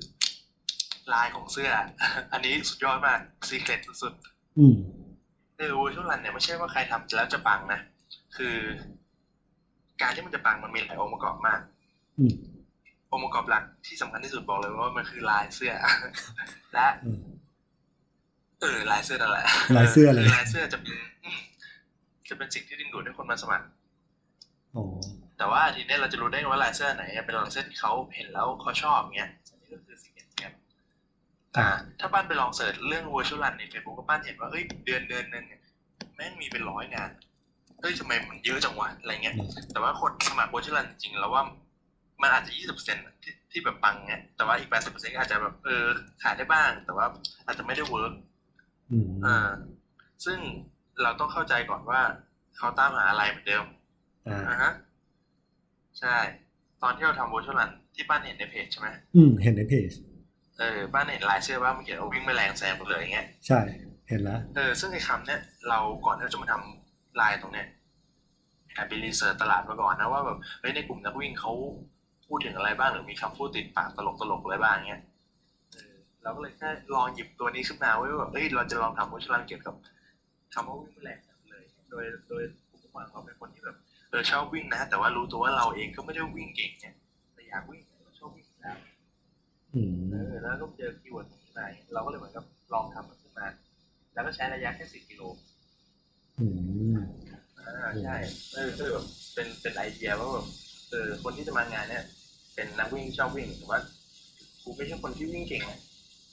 [1.12, 1.70] ลายของเสื้อ
[2.32, 3.18] อันนี้สุดยอดมาก
[3.50, 4.74] secret สุดๆอืม
[5.58, 7.80] เออ virtual run เนี่ยไม่ใช่ว่าใครทำแล้วจะปังนะ
[8.36, 8.56] คือ
[10.02, 11.60] การที่มันจะปังมันมีหลายองค์ประกอบมาก
[12.18, 12.34] อืม
[13.12, 15.72] องค์ประกอบหลักที่สำคัญที่สุดบอกเลยว่ามันคือลายเสื้อ
[16.72, 17.20] และอืม
[18.60, 21.38] เออลายเสื้อนั่นแหละลายเสื้อเลยคืลายเสื้อจะเป็นอืม
[22.28, 23.66] จะเป็นสิ่งที่ดึงดูดให้คนมาสมัคร
[24.76, 24.84] อ๋อ
[25.38, 30.54] แต่ว่าทีนี้เราจะรู้ได้ไงว่าลายเสื้อไหน เป็นลายเสื้อที่เขาเห็นแล้วเขาชอบเงี้ยอันนี้ก็คือสิ่งที่เงี้ย
[31.56, 31.68] อ่า
[32.00, 35.62] ถ้าป้านไปลองเสิร์ชเรื่อง virtual run ใน Facebook ก็ป้านเห็นว่าเฮ้ยเดือนเดือนหนึ่งเนี่ย
[36.14, 37.10] แม่งมีเป็นร้อยงาน
[37.80, 41.42] เฮ้ยทำไมมันเยอะจังวะอะไรเงี้ยอืมแต่ว่าคนสมัคร virtual run จริงๆแล้วว่า
[42.22, 45.84] มันอาจจะยี่สิบเปอร์เซ็นต์ที่ที่แบบปังเนี่ยแต่ว่าอีกแปดสิบเปอร์เซ็นต์อาจจะแบบเออ
[46.22, 47.06] ขายได้บ้าง แต่ว่า
[47.46, 48.12] อาจจะไม่ได้ work
[48.90, 49.50] อืมอ่า
[50.24, 50.38] ซึ่ง
[51.02, 52.00] เราต้องเข้าใจก่อนว่า
[52.56, 53.64] เขาตามหาอะไรเหมือนเดิม
[54.28, 54.72] อ่าอ่าฮะ
[56.00, 56.16] ใช่
[56.82, 59.90] ตอนที่เราทำ virtual run ที่ป้านเห็นในเพจใช่ไหมอืมเห็นในเพจ
[60.58, 63.60] เออป้านเห็นลายเสื้อว่ามันเขียนว่าวิ่งไม่แรงแซงหมดเลยอย่างเงี้ยใช่
[64.08, 66.79] เห็นแล้วเออซึ่งไอ้คำเนี้ยเราก่อนที่เราจะมาทำ
[67.20, 67.66] ลายตรงเนี้ย
[68.74, 71.52] แอบไปรีเสิร์ชตลาดมาก่อนนะว่าแบบเฮ้ยในกลุ่มนักวิ่งเขา
[72.26, 75.02] พูดถึงอะไรบ้างหรือมีคำพูดติดปากตลกตลกๆอะไรบ้างเงี้ย
[75.72, 79.74] เออเราก็เลยแค่ลองหยิบตัวนี้ขึ้นมาไว้ว่าแบบเฮ้ยเราจะลองทำวิชาการเกี่ยวกับ
[80.54, 81.18] คำว่าวิ่งไม่แรง
[81.50, 82.42] เลย โดยโดย
[82.80, 83.76] ผมว่าเราเป็นคนที่แบบ
[84.10, 86.94] เออชอบวิ่งนะ แต่ว่ารู้ตัวว่าเราเองก็ไม่ได้วิ่งเก่งเนี่ย
[87.34, 88.76] แต่อยากวิ่งเราชอบวิ่งอยู่แล้ว
[89.74, 93.46] อืมเออแล้วก็เจอ keyword ตรงนี้มาเราก็เลยเหมือนกับลองทำมันขึ้นมา
[94.14, 95.22] แล้วก็ใช้ระยะแค่สิบกิโล
[96.40, 96.46] อื
[96.94, 96.96] ม
[97.66, 98.16] อ่าใช่
[98.54, 100.46] เออก็เลยแบบเป็นเป็นไอเดียว่าแบบ
[100.90, 102.04] เออคนที่จะมางานเนี่ย
[102.54, 103.80] เป็นนักวิ่งชอบวิ่งแต่ว่า
[104.62, 105.78] กูไม่ใช่คนที่วิ่งเก่งอะ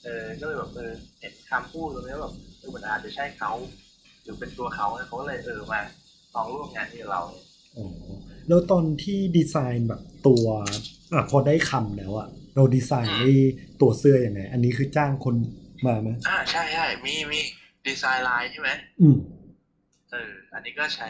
[0.04, 3.52] เออก็เลยแบบเออเห็นคำพูดตรงนี้แบบเออมันอาจจะใช่เขา
[4.24, 5.80] หรือเป็นตัวเขาเนี่ยเขาก็เลยเออมา
[6.34, 7.46] ลองร่วมงานที่เราเนี่ย
[7.78, 7.88] อ๋อ
[8.48, 10.46] แล้วตอนที่ดีไซน์แบบตัว
[11.14, 13.26] อะพอได้คำแล้วอะเราดีไซน์ใน
[13.82, 15.36] ตัวเสื้ออยังไงอันนี้คือจ้างคน
[15.86, 17.40] มาไหมอ่าใช่ใช่มีมี
[17.86, 18.70] ดีไซน์ไลน์ใช่ไหม
[19.02, 21.10] อืมเอออันนี้ก็ใช้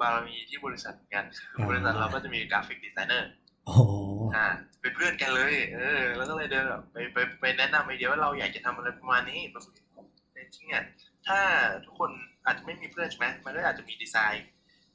[0.00, 3.28] บารมีที่บริษัทเหมือนกันคืออ่าบริษัทเราก็จะมี graphic designer
[3.68, 3.76] อ๋อ
[4.34, 4.46] อ่า
[4.80, 9.62] เป็นเพื่อนกันเลย เออ แล้วก็เลยเดินแบบไปไปไปแนะนำไอเดียว่าเราอยากจะทำอะไรประมาณนี้แบบ
[10.32, 10.84] แต่จริงๆอะ
[11.26, 11.38] ถ้า
[11.84, 12.10] ทุกคน
[12.44, 14.44] อาจจะไม่มีเพื่อนใช่ไหมมันก็อาจจะมีดีไซน์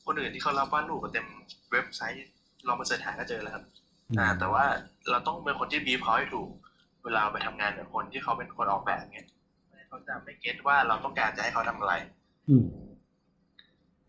[0.06, 1.28] คนอื่นที่เขารับวาดรูปมาเต็ม
[1.72, 2.26] เว็บไซต์
[2.68, 3.64] ลองมา search หาก็เจอแล้วครับ
[4.18, 4.64] อ่า แต่ว่า
[5.10, 6.50] เราต้องเป็นคนที่บีบเขาให้ถูก
[7.04, 9.28] เวลาไปทำงานกับคนที่เขาเป็นคนออกแบบเนี้ย
[9.88, 11.94] เขาจะไม่ get ว่าเราต้องการจะให้เขาทำอะไร
[12.50, 12.66] อืม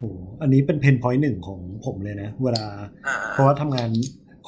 [0.02, 0.12] โอ้
[0.42, 2.64] อันนี้เป็น pain point หนึ่งของผมเลยนะ เวลา
[3.06, 3.90] อ่าเพราะว่าทำงาน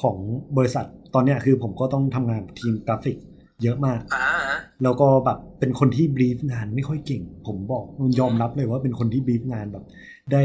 [0.01, 0.17] ของ
[0.57, 3.17] บริษัทตอนเนี้ยคือผมก็ต้องทำงานกับทีมกราฟิก
[3.63, 4.25] เยอะมากอ่า
[4.83, 7.85] แล้วก็แบบเป็นคนที่บรีฟงานไม่ค่อยเก่ง ผมบอก
[8.19, 9.83] ยอมรับเลยว่าเป็นคนที่บรีฟงานแบบ
[10.31, 10.43] ได้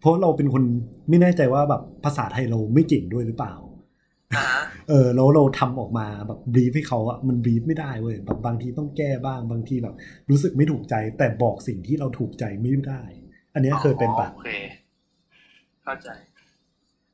[0.00, 0.62] เพราะเราเป็นคน
[1.08, 3.54] ไม่แน่ใจว่าแบบภาษาไทยเราไม่เก่งด้วยหรือเปล่า
[4.34, 4.44] อ่า
[4.88, 9.94] เออแล้วเราทำออกมาแบบบรีฟให้เขาอะมันบรีฟไม่ได้เว้ยแบบบางทีต้องแก้บ้างบางทีแบบ
[10.30, 13.02] รู้สึกไม่ถูกใจ แต่บอกสิ่งที่เราถูกใจไม่ได้
[13.58, 14.50] อันเนี้ยเคยเป็นปะโอเค
[15.84, 16.08] เข้าใจ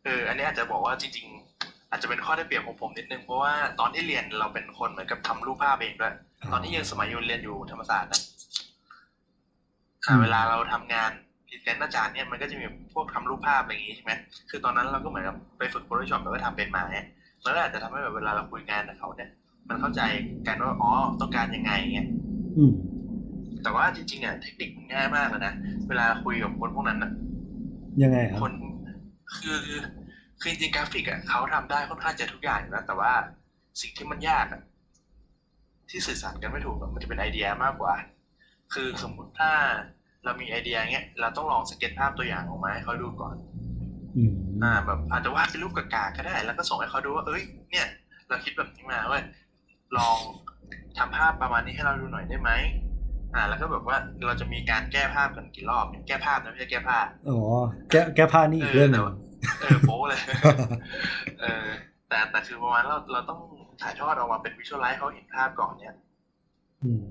[0.04, 1.26] เอออันนี้อาจจะบอกว่าจริง
[1.58, 6.14] ๆ อาจจะเป็นข้อได้เปรียบของผมนิดนึงเพราะว่าตอนที่เรียนเราเป็นคนเหมือนกับทำรูปภาพเองด้วย
[6.52, 8.20] ตอนที่ยังสมัยอยูเรียนอยู่ธรรมศาสตร์นะ
[10.06, 11.10] อ่าเวลาเราทำงาน
[11.46, 14.12] พรีเซนต์อาจารย์เนี่ยมันก็จะมีพวกทำรูปภาพอะไรอย่างงี้ใช่ไหม
[14.50, 17.06] คือตอนนั้นเราก็เหมือนกับไปฝึก Photoshop แล้วก็ทำเป็นมาเนี่ย
[17.44, 19.30] มันก็อาจจะทำให้แบบเวลาเราคุยงานกับเขาเนี่ย
[19.68, 20.00] มันเข้าใจ
[20.46, 22.08] กันว่าอ๋อต้องการยังไงเงี้ย
[22.56, 22.72] อืม
[23.64, 25.54] แต่ว่าจริงๆอะเทคนิคมันง่ายมากเลยนะ
[25.88, 27.12] เวลาคุยกับคนพวกนั้นอะ
[28.02, 28.52] ยังไงครับคน
[29.36, 29.60] คือ
[30.40, 33.12] คือจริงๆกราฟิกอะเขาทำได้ค่อนข้างจะทุกอย่างอยู่แล้วแต่ว่า
[33.80, 34.62] สิ่งที่มันยากอะ
[35.90, 37.94] ที่สื่อสารกันไม่ถูกอะมันจะเป็นไอเดียมากกว่า
[38.74, 39.52] คือสมมุติถ้า
[40.24, 43.34] เรามีไอเดียเงี้ยเราต้องลองสเก็ตภาพตัวอย่างออกมาให้เขาดูก่อน
[44.16, 47.86] อืมอ่า แบบอาจจะวาดเป็นรูปกากาก็ได้ แล้วก็ส่งให้เขาดูว่าเอ้ย เนี่ย
[48.28, 49.22] เราคิดแบบนี้มาเว้ย
[49.98, 50.16] ลอง
[50.98, 52.50] ทำภาพประมาณนี้ให้เราดูหน่อยได้ไหม
[53.34, 57.40] อ่าแล้วก็แบบว่าเราจะมีการแก้ภาพกันกี่รอบแก้ภาพนะไม่ใช่แก้ภาพอ๋อ
[57.90, 59.04] แก้แก้ผ้านี่อีกเรื่องหนึง
[59.60, 60.20] เออโป๊เลย
[61.40, 61.66] เออ
[62.08, 63.40] แต่แต่คือประมาณเราเราต้อง
[63.82, 65.94] ถ่ายทอดออกมาเป็นวิชวลไลท์เขาเห็นภาพก่อนเนี่ย
[66.84, 67.06] อืม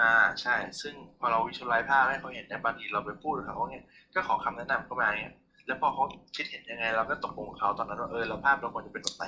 [0.00, 3.84] อ่าใช่ ซึ่งพอเราวิชวลไลท์ภาพให้เขาเห็นเนี่ยบางทีเราไปพูดกับเขาเนี่ย
[4.14, 5.32] ก็ขอคำแนะนำเข้ามาเนี่ย
[5.66, 6.04] แล้วพอเขา
[6.36, 9.24] คิดเห็นยังไง เราก็ตกลงกับเขาตอนนั้นว่าเออเราภาพเราควรจะเป็นแบบไหน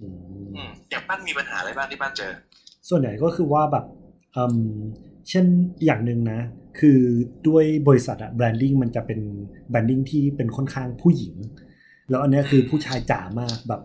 [0.00, 0.16] อืม
[0.56, 2.32] อืมอย่างป้านมีปัญหาอะไรบ้างที่ป้านเจอ
[2.88, 3.84] ส่วนใหญ่ก็คือว่าแบบ
[4.36, 4.44] อื
[4.76, 4.80] ม
[5.28, 5.44] เช่น
[5.84, 6.40] อย่างหนึ่งนะ
[6.78, 6.98] คือ
[7.48, 9.20] ด้วยบริษัทอะ branding มันจะเป็น
[9.70, 11.34] branding ที่เป็นค่อนข้างผู้หญิง
[12.10, 13.80] แล้วอันนี้คือผู้ชายจ๋ามากแบบ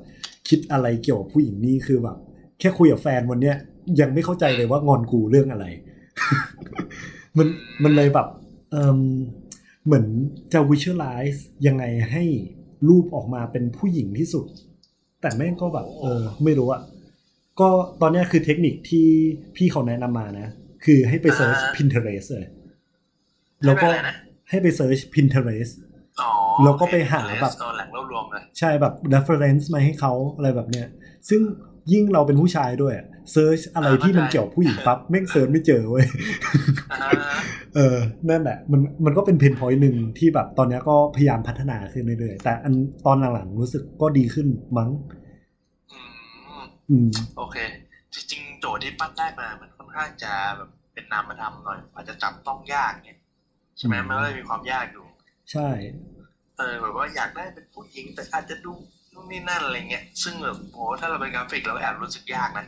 [0.47, 2.17] คิดอะไรเกี่ยวกับผู้หญิงนี่คือแบบ
[2.59, 3.55] แค่คุยกับแฟนวันเนี้ย
[3.99, 5.65] ยังไม่เข้าใจเลยว่างอนกูเรื่องอะไร
[7.37, 7.47] มัน
[7.83, 8.27] มันเลยแบบ
[8.71, 8.75] เอ
[9.85, 10.05] เหมือน
[10.53, 12.23] จะ visualize ยังไงให้
[12.89, 14.45] รูปออกมาเป็นผู้หญิงที่สุด
[15.21, 16.81] แต่แม่งก็แบบ เออ ไม่รู้อะ
[17.59, 17.69] ก็
[18.01, 19.07] ตอนนี้คือเทคนิคที่
[19.55, 20.47] พี่เขาแนะนำมานะ
[20.85, 22.45] คือให้ไป search อ่า Pinterest เลย
[23.65, 24.15] แล้วก็ให้ไปอะไรนะ
[24.49, 25.73] ให้ไปเซิร์ช Pinterest
[26.21, 26.29] อ๋อ
[26.63, 30.87] แล้วก็ไปหาแบบเอาแหล่งรวบรวมเลยใช่แบบ reference มาให้เขาอะไรแบบเนี้ย
[31.29, 31.41] ซึ่ง
[31.93, 32.93] ยิ่งเราเป็นผู้ชายด้วย
[33.31, 36.05] search อะไรที่มันเกี่ยวกับผู้หญิงปั๊บแม่ง search ไม่เจอเว้ย
[36.91, 37.11] อ่าฮะ
[37.75, 37.95] เออ
[38.29, 42.73] นั่นแหละมันมันก็เป็น pain point หนึ่งที่แบบตอนเนี้ยก็พยายามพัฒนาขึ้นเรื่อยๆแต่อัน
[43.05, 44.89] ตอนหลังๆรู้สึกก็ดีขึ้นมั้ง
[45.91, 47.57] อืมอืมโอเค
[48.15, 53.19] จริงๆโจทย์ที่ปั้นได้มามันค่อนข้างจะแบบเป็นนามธรรมหน่อย อาจจะจับต้องยากเนี่ย
[53.77, 55.05] ใช่ไหมอืมมันก็เลยมีความยากอยู่
[55.51, 55.67] ใช่
[56.57, 58.73] เออแบบว่าอยากได้เป็นผู้หญิงแต่อาจจะดู
[59.13, 62.65] นู่นนี่นั่นอะไรเงี้ย ซึ่งแบบโหถ้าเราเป็นกราฟิกเราก็แอบรู้สึกยากนะ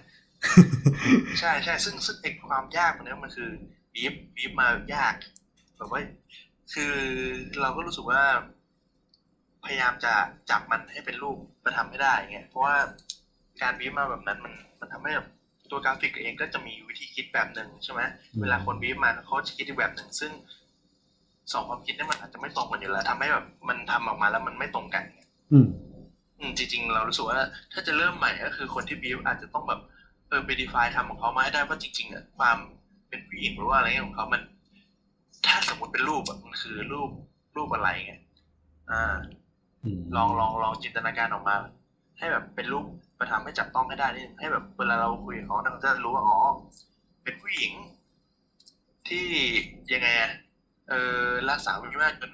[1.40, 3.50] ใช่ใช่ซึ่งซึ่งไอ้ความยากมันเนี่ยมันคือ
[3.94, 5.14] บีฟบีฟมายาก
[5.78, 6.02] แบบว่า
[6.74, 6.94] คือ
[7.62, 8.22] เราก็รู้สึกว่า
[9.66, 10.14] พยายามจะ
[10.50, 12.76] จับมันให้เป็นรูปมาทำให้ได้เงี้ยเพราะว่า
[13.62, 15.28] การบีฟมาแบบนั้นมันมันทำให้แบบ
[15.72, 18.02] ตัวกราฟิกเองก็จะมีวิธีคิดแบบหนึ่งใช่ไหม
[18.34, 20.32] อืมเวลาคนบีฟมาเขาจะคิดอีกแบบหนึ่งซึ่ง
[21.52, 25.04] สองความคิดเนี่ยมันอาจจะไม่ตรงกันอยู่แล้วทำให้แบบมันทำออกมาแล้วมันไม่ตรงกัน
[25.54, 25.68] อืม
[26.40, 27.40] อืมจริงๆ เรารู้สึกว่า
[27.74, 29.80] ถ้าจะเริ่มใหม่ก็คือคนที่บีฟอาจจะต้องแบบ
[30.28, 32.58] เออไป define ทำของเขามาให้ได้ว่าจริงๆอะความ
[33.10, 34.42] เป็นผู้หญิงหรือว่าอะไรเงี้ยของเขามัน
[35.46, 37.10] ถ้าสมมติเป็นรูปอะมันคือรูป
[37.58, 38.14] รูปอะไรไง
[38.92, 39.16] อ่า
[39.84, 41.56] อืมลองลองลองจินตนาการออกมา
[42.18, 42.86] ให้แบบเป็นรูป
[43.20, 46.38] มาทำให้จับต้องให้ได้นี่ให้แบบเวลาเราคุยกับเขาเนี่ยเขาจะรู้ว่าอ๋อ
[47.24, 47.72] เป็นผู้หญิง
[49.08, 49.26] ที่
[49.94, 50.32] ยังไงอะ
[50.90, 52.32] เออรักษาวิวาทจน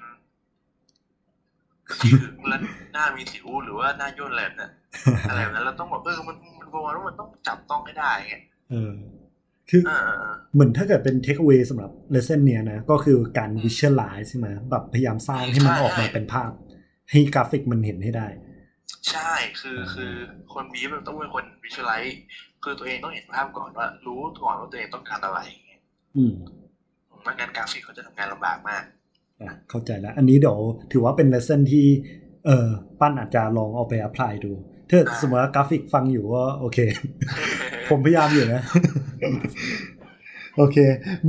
[2.02, 2.60] ที่ถึงแล้ว
[2.92, 4.72] หน้ามีสิวหรือว่าหน้าย่นอะไรแบบนั้น
[5.30, 8.34] อะไรแบบนั้นเราต้องแบบเออมันมันประมาณว่ามันต้องจับต้องให้ได้ไง
[8.70, 8.92] เออ
[9.70, 16.50] คือเออเออเออเหมือนถ้าเกิดเป็น take away สำหรับ lesson เนี้ยนะ ก็คือการ visualize ใช่ไหมแบบพยายามสร้างให้มันใช่ออกมาเป็นภาพ
[17.10, 18.26] ให้กราฟิกมันเห็นให้ได้
[19.10, 20.12] ใช่คือคือ
[20.52, 22.16] คนบีฟมันต้องเป็นคนวิชวลไลซ์
[22.62, 25.72] คือตัวเองต้องเห็นภาพก่อนว่า รู้ก่อนว่าตัวเองต้องการอะไรไง
[26.16, 26.34] อืม
[27.22, 28.82] ไม่งั้นกราฟิกเขาจะทำงานลำบากมาก
[29.40, 30.58] อะเข้าใจแล้ว อันนี้เดี๋ยว
[30.92, 31.86] ถือว่าเป็น lesson ที่
[32.46, 32.68] เออ
[33.00, 34.52] ปั้นอาจจะลองเอาไป apply ดู
[34.90, 36.78] ถ้าอ่าสมมติว่ากราฟิกฟังอยู่ก็โอเค
[37.90, 38.62] ผมพยายามอยู่นะ
[40.56, 40.76] โอเค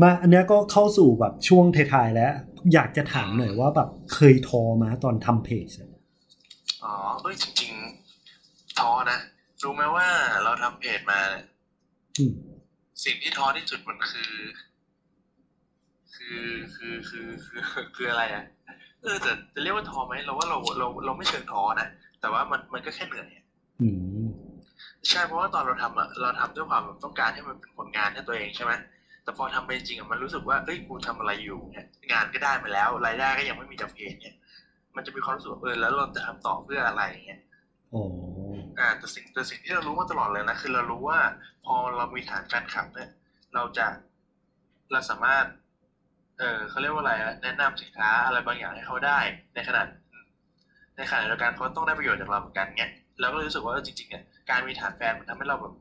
[0.01, 2.33] มาอันเนี้ยก็เข้าสู่แบบช่วงท้ายๆแล้ว
[2.73, 5.89] อยากจะถามหน่อยว่าแบบเคยท้อมั้ยตอนทำเพจอะ
[6.85, 7.71] อ๋อเอ้ยจริง
[8.25, 9.19] ๆ ท้อนะ
[9.63, 10.07] รู้ไหมว่า
[10.43, 11.45] เราทำเพจมาเนี่ย
[12.17, 12.33] อืม
[13.03, 14.33] สิ่งที่ท้อที่สุดมันคือ
[16.15, 17.61] คือคือคือคือ
[17.95, 18.43] คืออะไรอะ
[19.03, 21.87] เออแต่จะเรียกว่าท้อไหมเราว่าเราเราเราไม่เชิงท้อนะ
[22.19, 23.43] แต่ว่ามันมันก็แค่เหนื่อยอะ
[23.81, 23.89] อื
[24.23, 24.27] ม
[25.09, 28.71] ใช่เพราะว่าตอนเราทำอะเราทำด้วยความแบบต้องการให้มันเป็นผลงานให้ตัวเองใช่ไหม
[29.23, 34.35] แต่พอทำไปจริงอะมันรู้สึกว่าเอ้ยกูทำอะไรอยู่เนี่ยงานก็ได้มาแล้วรายได้ก็ยังไม่มีจากเพจเนี่ย
[34.95, 37.39] มันจะมีความรู้สึกว่าเออแล้วเราจะทำต่อเพื่ออะไรเงี้ย
[37.93, 38.03] อ๋อ
[38.79, 41.19] อ่าแต่สิ่งแต่สิ่งที่เรารู้มาตลอดเลยนะคือเรารู้ว่า
[41.65, 43.09] พอเรามีฐานแฟนคลับเนี่ย
[43.55, 43.87] เราจะ
[44.91, 45.45] เราสามารถ
[46.39, 49.19] เออเขาเรียกว่าอะไรอะแนะนำสินค้าอะไรบางอย่างให้เขาได้
[49.55, 49.81] ในขณะ
[50.97, 55.73] ในขณะเดียวกันเขาต้องได้ประโยชน์จากเราเหมือนกันเงี้ยเราก็เลยรู้สึกว่าเออจริงๆเนี่ยการมีฐานแฟนมันทำให้เราแบบ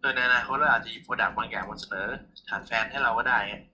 [0.00, 2.06] เออในอนาคตเราอาจจะหยิบโปรดักต์บางอย่างมาเสนอ
[2.48, 3.64] ฐานแฟนให้เราก็ได้เงี้ย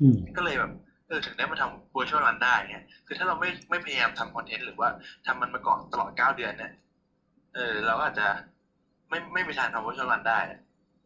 [0.00, 0.72] อืมก็เลยแบบ
[1.08, 4.88] เออถึงได้มาทำ virtual run ได้เนี่ยคือถ้าเราไม่ไม่พยายามทำคอนเทนต์หรือว่า
[5.26, 6.72] ทำมันมาก่อนตลอดเก้าเดือนเนี่ย
[7.54, 8.26] เออเราก็อาจจะ
[9.08, 10.60] ไม่ไม่มีทางทำ virtual run ได้อะ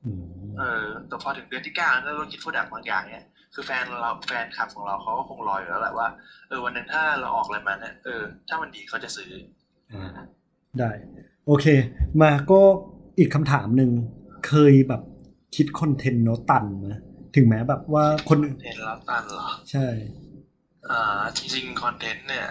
[0.04, 0.22] อืม
[0.58, 6.08] เออแต่พอถึงเดือนที่เก้าแล้วเราคิด product บางอย่างเนี่ยคือแฟนเราแฟนคลับของเราเขาก็คงรออยู่แล้วแหละว่า
[6.48, 9.30] เออวันหนึ่งถ้าเราออกอะไรมาเนี่ยเออถ้ามันดีเขาจะซื้อ
[9.92, 10.10] อ่า
[10.78, 10.90] ได้
[11.46, 11.66] โอเค
[12.22, 12.60] มาก็
[13.18, 13.90] อีกคำถามหนึ่ง
[14.48, 15.02] เคยแบบ
[15.56, 16.94] คิดคอนเทนต์โนตตันไหม
[17.36, 19.86] ถึงแม้แบบว่าคนอื่นเทนแล้วตันเหรอ ใช่
[20.90, 22.46] อ่า จริงๆคอนเทนต์เนี่ย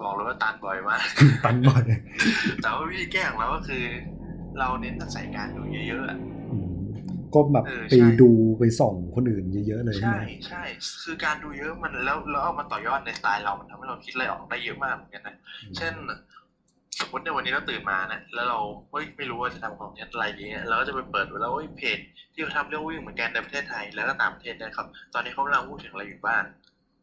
[0.00, 1.02] บอกเลยว่าตันบ่อยมาก
[1.44, 1.84] ตันบ่อย
[2.62, 3.84] แต่ว่าวิธีแก้ของเราก็คือ
[4.58, 6.18] เราเน้นใส่การดูเยอะๆอะ
[6.52, 6.70] อืม
[7.34, 10.62] ก็แบบเออไปใช่ดูไปส่องคนอื่นเยอะๆเลยใช่ใช่ไหมใช่
[11.02, 15.36] คือการดูเยอะมันแล้วแล้วเอามาต่อยอดในสไตล์เรามันทำให้เราคิดอะไรออกได้เยอะมากเหมือนกันนะ
[15.76, 15.94] เช่น
[17.00, 18.58] สมมติในวันนี้เราตื่นมานะแล้วเรา
[18.90, 21.98] เฮ้ยไม่รู้ว่าจะทำคอนเทนต์อะไรดีเนี่ยเราก็จะไปเปิดดูแล้วเฮ้ยเพจ
[22.32, 26.42] ที่เขาทำเรื่องวิ่งเหมือนกันในประเทศไทยแล้วก็ต่างประเทศนะครับ ตอนนี้เขากำลังพูดถึงอะไรอยู่บ้าง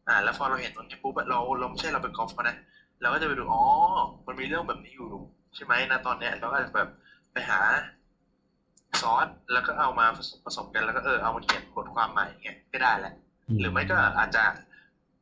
[0.08, 2.56] อ่า แล้วพอเราเห็นตรงนี้ปุ๊บเราเราไม่ใช่เราไปกอล์ฟเขานะ
[3.00, 3.62] เราก็จะไปดูอ๋อ
[4.26, 5.08] มันมีเรื่องแบบนี้อยู่
[5.54, 6.88] ใช่ไหมนะตอนเนี้ยเราก็จะแบบ
[7.32, 7.58] ไปหา
[9.00, 13.12] ซอสแล้วก็เอามาผสมผสมกันแล้วก็เออเอามาเขียนบทความใหม่เงี้ยก็ได้แหละ
[13.60, 14.44] หรือไม่ก็อาจจะ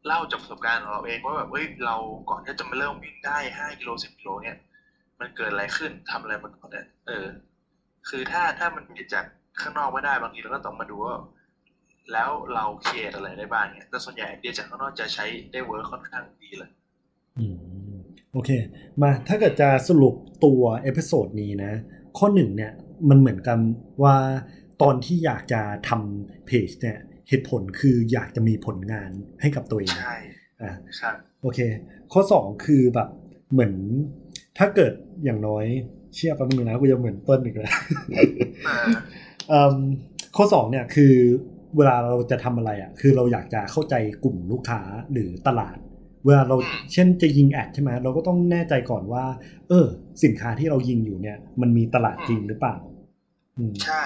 [0.06, 1.96] เล่าจากประสบการณ์ของเราเองว่าแบบเฮ้ยเรา
[2.30, 4.56] ก่อนที่จะมาเริ่มวิ่งได้ห้ากิโลสิบกิโลเนี่ย
[5.20, 7.26] มันเกิดอะไรขึ้นทำอะไรมาก่อนเนี่ยเออ
[8.08, 9.24] คือถ้าถ้ามันเกิดจาก
[9.60, 11.16] ข้างนอกไม่ได้บางทีเราก็ต้องมาดูว่า
[12.12, 16.70] แล้วเรา create อะไรได้บ้างเนี่ยแต่ส่วนใหญ่ไอเดียจากข้างนอกจะใช้ได้ work ค่อนข้างดีเลย
[18.32, 18.50] โอเค
[19.02, 21.72] มาถ้าเกิดจะสรุปตัว episode นี้นะ
[22.18, 22.72] ข้อหนึ่งเนี่ย
[23.08, 23.58] มันเหมือนกัน
[24.02, 24.16] ว่า
[24.82, 30.16] ตอนที่อยากจะทำเพจเนี่ย เหตุผลคืออยากจะมีผลงานให้กับตัวเองใช่
[30.62, 31.58] อ่าครับโอเค
[32.12, 33.08] ข้อสองคือแบบ
[33.52, 33.74] เหมือน
[34.58, 34.92] ถ้าเกิด
[35.24, 35.64] อย่างน้อย
[36.14, 37.76] เชื่อแป๊บนึงนะกูจะเหมือนต้นอีกแล้ว
[38.68, 38.76] อ่า
[39.48, 39.74] เอิ่ม
[40.36, 41.14] ข้อสองเนี่ยคือ
[41.76, 44.80] เวลาเราจะทำอะไรอะ คือเราอยากจะเข้าใจกลุ่มลูกค้า
[45.12, 45.76] หรือตลาด
[46.26, 46.56] เวลาเรา
[46.92, 49.24] เช่นจะยิงแอดใช่ไหมเราก็ต้องแน่ใจก่อนว่า
[49.68, 49.86] เออ
[50.24, 52.76] สินค้าที่เรายิงอยู่เนี่ย มันมีตลาดจริงหรือเปล่า
[53.58, 54.04] อืมใช่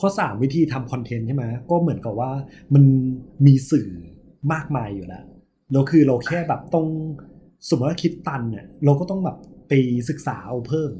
[0.00, 2.30] ข้อสามวิธีทำคอนเทนต์ใช่ไหมก็เหมือนกับว่า
[2.74, 2.84] มัน
[3.46, 3.88] มีสื่อ
[4.52, 5.24] มากมายอยู่แล้ว
[5.72, 6.86] แล้วคือเราแค่แบบต้อง
[7.68, 9.36] สมมติว่าคิดตันเนี่ยเราก็ต้องแบบ
[9.68, 9.72] ไป
[10.08, 10.92] ศึกษาเอาเพิ่ม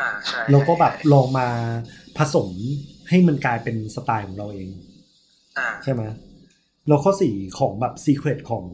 [0.00, 1.48] อ่าใช่แล้วก็แบบลองมา
[2.18, 2.48] ผสม
[3.08, 4.68] ให้มันกลายเป็นสไตล์ของเราเอง
[5.58, 6.02] อ่าใช่ไหม
[6.88, 8.64] แล้วข้อสี่ของแบบ secret ของ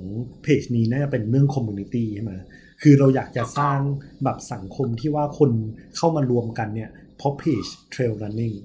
[0.42, 2.34] เพจนี้น่าจะเป็นเรื่อง community ใช่ไหม
[2.82, 3.80] คือเราอยากจะสร้าง
[4.24, 5.50] แบบสังคมที่ว่าคน
[5.96, 8.56] เข้ามารวมกันเนี่ยเพราะเพจ Trail Running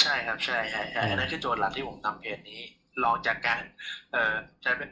[0.00, 2.60] ใช่ครับใช่ใช่ใช่อันนั้นคือโจทย์หลักที่ผมทำเพจนี้
[3.04, 3.60] ลองจากการ
[4.12, 4.90] เอ่อใช้เป็น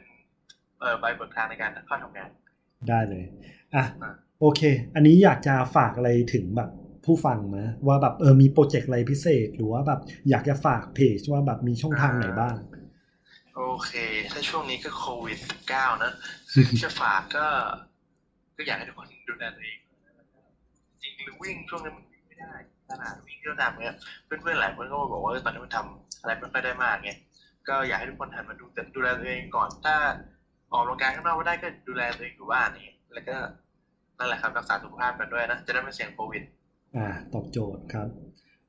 [0.79, 2.29] เอ่อใบเบิกทางในการเข้าทำงาน
[2.89, 3.23] ได้เลย
[3.75, 4.61] อะอะโอเค
[4.95, 6.69] อันนี้อยากจะฝากอะไรถึงแบบ
[7.05, 12.55] ผู้ฟังไหมว่าแบบเออมีโปรเจกต์อะไรพิเศษ หรือว่าแบบอยากจะฝากเพจว่าแบบมีช่องทางไหนบ้าง
[13.55, 13.91] โอเค
[14.31, 16.11] ถ้าช่วงนี้ก็โควิดเก้านะ
[16.83, 17.45] จะฝากก็
[18.57, 19.77] ก็อยากให้ทุกคนดูแลตัวเอง
[21.01, 22.53] จริงหรือวิ่งช่วงนี้มันวิ่งไม่ได้
[22.91, 27.19] ตลาดวิ่งที่เราทำเนี่ยเพื่อนๆหลายคนก็มาบอกว่าเออตอนนี้มันทำอะไรไม่ค่อยได้มากเนี่ย
[27.69, 29.95] ก็อยากให้ทุกคนหันมาดูแต่ดูแลตัวเองก่อนถ้า
[30.71, 33.35] ออกกำลังกายข้างนอกไม่ได้ก็ดูแลตัวเองอยู่บ้านนี่แล้วก็
[34.17, 36.43] นั่นแหละครับรักษาสุขภาพกันด้วยนะจะได้ไม่เสี่ยงโควิด
[36.97, 38.07] อ่า ตอบโจทย์ครับ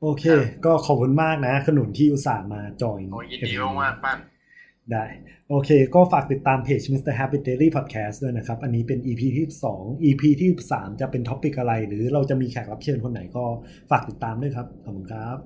[0.01, 4.19] โอเคครับก็ขอบคุณมากนะ ขนุนที่อุตส่าห์มาจอยโอ้ยยินดีมากๆปั้น
[4.91, 5.05] ได้
[5.49, 7.15] โอเค ก็ฝากติดตามเพจ Mr.
[7.19, 9.47] Happy Daily Podcast ด้วยนะครับ อันนี้เป็น EP ที่
[9.79, 13.45] 2 EP ที่ 3 จะเป็นท็อปิกอะไร หรือเราจะมีแขกรับเชิญคนไหนก็
[13.91, 15.39] ฝากติดตามด้วยครับ ขอบคุณครับ